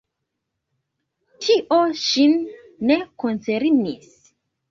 Tio 1.47 1.77
ŝin 2.05 2.33
ne 2.91 2.99
koncernis. 3.25 4.11